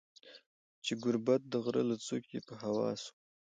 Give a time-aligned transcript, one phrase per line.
[0.83, 3.11] چي ګوربت د غره له څوکي په هوا سو